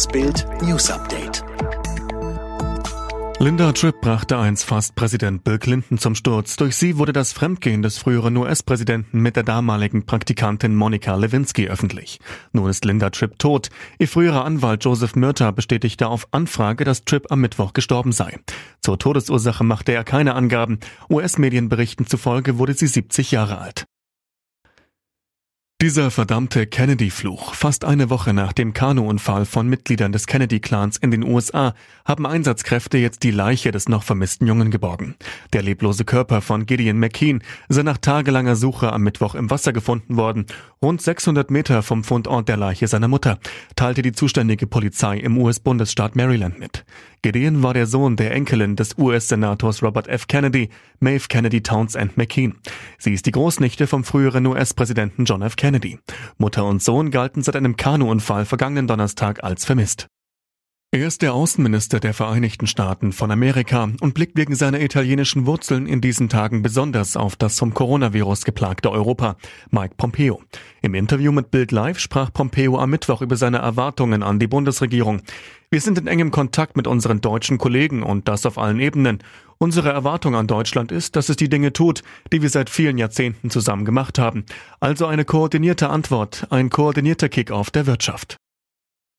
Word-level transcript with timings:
Das 0.00 0.08
Bild 0.08 0.46
News 0.62 0.90
Update. 0.90 1.44
Linda 3.38 3.70
Tripp 3.72 4.00
brachte 4.00 4.38
einst 4.38 4.64
fast 4.64 4.94
Präsident 4.94 5.44
Bill 5.44 5.58
Clinton 5.58 5.98
zum 5.98 6.14
Sturz. 6.14 6.56
Durch 6.56 6.74
sie 6.74 6.96
wurde 6.96 7.12
das 7.12 7.34
Fremdgehen 7.34 7.82
des 7.82 7.98
früheren 7.98 8.34
US-Präsidenten 8.38 9.20
mit 9.20 9.36
der 9.36 9.42
damaligen 9.42 10.06
Praktikantin 10.06 10.74
Monica 10.74 11.14
Lewinsky 11.16 11.68
öffentlich. 11.68 12.18
Nun 12.52 12.70
ist 12.70 12.86
Linda 12.86 13.10
Tripp 13.10 13.38
tot. 13.38 13.68
Ihr 13.98 14.08
früherer 14.08 14.46
Anwalt 14.46 14.82
Joseph 14.86 15.16
Murta 15.16 15.50
bestätigte 15.50 16.08
auf 16.08 16.28
Anfrage, 16.30 16.84
dass 16.84 17.04
Tripp 17.04 17.30
am 17.30 17.42
Mittwoch 17.42 17.74
gestorben 17.74 18.12
sei. 18.12 18.38
Zur 18.80 18.98
Todesursache 18.98 19.64
machte 19.64 19.92
er 19.92 20.04
keine 20.04 20.34
Angaben. 20.34 20.80
US-Medienberichten 21.10 22.06
zufolge 22.06 22.56
wurde 22.56 22.72
sie 22.72 22.86
70 22.86 23.32
Jahre 23.32 23.58
alt. 23.58 23.84
Dieser 25.82 26.10
verdammte 26.10 26.66
Kennedy-Fluch. 26.66 27.54
Fast 27.54 27.86
eine 27.86 28.10
Woche 28.10 28.34
nach 28.34 28.52
dem 28.52 28.74
Kanuunfall 28.74 29.46
von 29.46 29.66
Mitgliedern 29.66 30.12
des 30.12 30.26
Kennedy-Clans 30.26 30.98
in 30.98 31.10
den 31.10 31.24
USA 31.24 31.72
haben 32.04 32.26
Einsatzkräfte 32.26 32.98
jetzt 32.98 33.22
die 33.22 33.30
Leiche 33.30 33.70
des 33.70 33.88
noch 33.88 34.02
vermissten 34.02 34.46
Jungen 34.46 34.70
geborgen. 34.70 35.14
Der 35.54 35.62
leblose 35.62 36.04
Körper 36.04 36.42
von 36.42 36.66
Gideon 36.66 36.98
McKean 36.98 37.42
sei 37.70 37.82
nach 37.82 37.96
tagelanger 37.96 38.56
Suche 38.56 38.92
am 38.92 39.04
Mittwoch 39.04 39.34
im 39.34 39.48
Wasser 39.48 39.72
gefunden 39.72 40.18
worden, 40.18 40.44
rund 40.82 41.00
600 41.00 41.50
Meter 41.50 41.82
vom 41.82 42.04
Fundort 42.04 42.50
der 42.50 42.58
Leiche 42.58 42.86
seiner 42.86 43.08
Mutter, 43.08 43.38
teilte 43.74 44.02
die 44.02 44.12
zuständige 44.12 44.66
Polizei 44.66 45.16
im 45.16 45.38
US-Bundesstaat 45.38 46.14
Maryland 46.14 46.58
mit. 46.58 46.84
Gideon 47.22 47.62
war 47.62 47.74
der 47.74 47.86
Sohn 47.86 48.16
der 48.16 48.32
Enkelin 48.32 48.76
des 48.76 48.96
US-Senators 48.98 49.82
Robert 49.82 50.08
F. 50.08 50.26
Kennedy, 50.26 50.68
Maeve 51.00 51.28
Kennedy 51.28 51.62
Townsend 51.62 52.16
McKean. 52.16 52.54
Sie 52.98 53.12
ist 53.12 53.26
die 53.26 53.30
Großnichte 53.30 53.86
vom 53.86 54.04
früheren 54.04 54.46
US-Präsidenten 54.46 55.24
John 55.24 55.42
F. 55.42 55.56
Kennedy. 55.56 55.69
Mutter 56.38 56.64
und 56.64 56.82
Sohn 56.82 57.10
galten 57.10 57.42
seit 57.42 57.56
einem 57.56 57.76
Kanuunfall 57.76 58.44
vergangenen 58.44 58.86
Donnerstag 58.86 59.44
als 59.44 59.64
vermisst. 59.64 60.08
Er 60.92 61.06
ist 61.06 61.22
der 61.22 61.34
Außenminister 61.34 62.00
der 62.00 62.12
Vereinigten 62.12 62.66
Staaten 62.66 63.12
von 63.12 63.30
Amerika 63.30 63.90
und 64.00 64.12
blickt 64.12 64.36
wegen 64.36 64.56
seiner 64.56 64.80
italienischen 64.80 65.46
Wurzeln 65.46 65.86
in 65.86 66.00
diesen 66.00 66.28
Tagen 66.28 66.62
besonders 66.62 67.16
auf 67.16 67.36
das 67.36 67.56
vom 67.60 67.72
Coronavirus 67.74 68.44
geplagte 68.44 68.90
Europa, 68.90 69.36
Mike 69.70 69.94
Pompeo. 69.96 70.42
Im 70.82 70.96
Interview 70.96 71.30
mit 71.30 71.52
Bild 71.52 71.70
Live 71.70 72.00
sprach 72.00 72.32
Pompeo 72.32 72.76
am 72.76 72.90
Mittwoch 72.90 73.22
über 73.22 73.36
seine 73.36 73.58
Erwartungen 73.58 74.24
an 74.24 74.40
die 74.40 74.48
Bundesregierung. 74.48 75.22
Wir 75.70 75.80
sind 75.80 75.96
in 75.96 76.08
engem 76.08 76.32
Kontakt 76.32 76.76
mit 76.76 76.88
unseren 76.88 77.20
deutschen 77.20 77.58
Kollegen 77.58 78.02
und 78.02 78.26
das 78.26 78.44
auf 78.44 78.58
allen 78.58 78.80
Ebenen. 78.80 79.22
Unsere 79.58 79.90
Erwartung 79.90 80.34
an 80.34 80.48
Deutschland 80.48 80.90
ist, 80.90 81.14
dass 81.14 81.28
es 81.28 81.36
die 81.36 81.48
Dinge 81.48 81.72
tut, 81.72 82.02
die 82.32 82.42
wir 82.42 82.50
seit 82.50 82.68
vielen 82.68 82.98
Jahrzehnten 82.98 83.50
zusammen 83.50 83.84
gemacht 83.84 84.18
haben. 84.18 84.44
Also 84.80 85.06
eine 85.06 85.24
koordinierte 85.24 85.88
Antwort, 85.88 86.48
ein 86.50 86.68
koordinierter 86.68 87.28
Kick-off 87.28 87.70
der 87.70 87.86
Wirtschaft. 87.86 88.40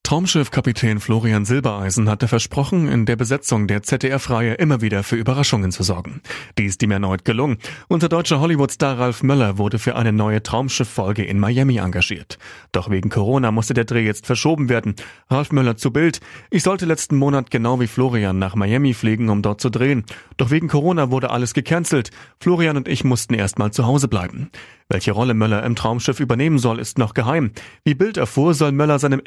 Traumschiffkapitän 0.03 0.99
Florian 0.99 1.45
Silbereisen 1.45 2.09
hatte 2.09 2.27
versprochen, 2.27 2.89
in 2.89 3.05
der 3.05 3.15
Besetzung 3.15 3.67
der 3.67 3.83
ZDF-Reihe 3.83 4.55
immer 4.55 4.81
wieder 4.81 5.03
für 5.03 5.15
Überraschungen 5.15 5.71
zu 5.71 5.83
sorgen. 5.83 6.21
Dies 6.57 6.71
ist 6.71 6.83
ihm 6.83 6.91
erneut 6.91 7.23
gelungen. 7.23 7.59
Unser 7.87 8.09
deutscher 8.09 8.41
Hollywood-Star 8.41 8.99
Ralf 8.99 9.23
Möller 9.23 9.57
wurde 9.57 9.79
für 9.79 9.95
eine 9.95 10.11
neue 10.11 10.43
Traumschiff-Folge 10.43 11.23
in 11.23 11.39
Miami 11.39 11.77
engagiert. 11.77 12.39
Doch 12.71 12.89
wegen 12.89 13.09
Corona 13.09 13.51
musste 13.51 13.73
der 13.73 13.85
Dreh 13.85 14.03
jetzt 14.03 14.25
verschoben 14.25 14.69
werden. 14.69 14.95
Ralf 15.29 15.51
Möller 15.51 15.77
zu 15.77 15.91
Bild. 15.91 16.19
Ich 16.49 16.63
sollte 16.63 16.85
letzten 16.85 17.15
Monat 17.15 17.51
genau 17.51 17.79
wie 17.79 17.87
Florian 17.87 18.37
nach 18.37 18.55
Miami 18.55 18.93
fliegen, 18.93 19.29
um 19.29 19.41
dort 19.41 19.61
zu 19.61 19.69
drehen. 19.69 20.03
Doch 20.35 20.49
wegen 20.51 20.67
Corona 20.67 21.11
wurde 21.11 21.29
alles 21.29 21.53
gecancelt. 21.53 22.09
Florian 22.39 22.75
und 22.75 22.89
ich 22.89 23.03
mussten 23.03 23.33
erstmal 23.33 23.71
zu 23.71 23.85
Hause 23.85 24.07
bleiben. 24.07 24.49
Welche 24.91 25.13
Rolle 25.13 25.33
Möller 25.33 25.63
im 25.63 25.77
Traumschiff 25.77 26.19
übernehmen 26.19 26.59
soll, 26.59 26.77
ist 26.77 26.97
noch 26.97 27.13
geheim. 27.13 27.51
Wie 27.85 27.95
Bild 27.95 28.17
erfuhr, 28.17 28.53
soll 28.53 28.73
Möller 28.73 28.99
seinem 28.99 29.21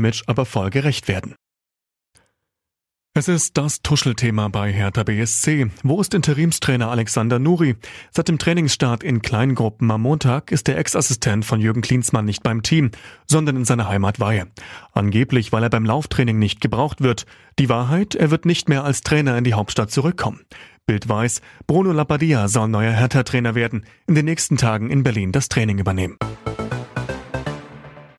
Actionstar-Image 0.00 0.22
aber 0.26 0.46
voll 0.46 0.70
gerecht 0.70 1.08
werden. 1.08 1.34
Es 3.12 3.26
ist 3.26 3.58
das 3.58 3.82
Tuschelthema 3.82 4.48
bei 4.48 4.72
Hertha 4.72 5.02
BSC. 5.02 5.70
Wo 5.82 6.00
ist 6.00 6.14
Interimstrainer 6.14 6.90
Alexander 6.90 7.40
Nuri? 7.40 7.74
Seit 8.12 8.28
dem 8.28 8.38
Trainingsstart 8.38 9.02
in 9.02 9.20
Kleingruppen 9.20 9.90
am 9.90 10.02
Montag 10.02 10.52
ist 10.52 10.68
der 10.68 10.78
Ex-Assistent 10.78 11.44
von 11.44 11.60
Jürgen 11.60 11.82
Klinsmann 11.82 12.24
nicht 12.24 12.44
beim 12.44 12.62
Team, 12.62 12.92
sondern 13.26 13.56
in 13.56 13.64
seiner 13.64 13.88
Heimat 13.88 14.20
Weihe. 14.20 14.46
Angeblich, 14.92 15.50
weil 15.50 15.64
er 15.64 15.70
beim 15.70 15.84
Lauftraining 15.84 16.38
nicht 16.38 16.60
gebraucht 16.60 17.00
wird. 17.00 17.26
Die 17.58 17.68
Wahrheit, 17.68 18.14
er 18.14 18.30
wird 18.30 18.46
nicht 18.46 18.68
mehr 18.68 18.84
als 18.84 19.00
Trainer 19.00 19.36
in 19.36 19.44
die 19.44 19.54
Hauptstadt 19.54 19.90
zurückkommen. 19.90 20.42
Bild 20.86 21.08
weiß, 21.08 21.40
Bruno 21.66 21.90
Lappadia 21.90 22.46
soll 22.46 22.68
neuer 22.68 22.92
Hertha-Trainer 22.92 23.56
werden, 23.56 23.84
in 24.06 24.14
den 24.14 24.24
nächsten 24.24 24.56
Tagen 24.56 24.88
in 24.88 25.02
Berlin 25.02 25.32
das 25.32 25.48
Training 25.48 25.78
übernehmen. 25.78 26.16